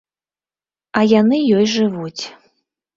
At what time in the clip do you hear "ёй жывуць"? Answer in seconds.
1.59-2.23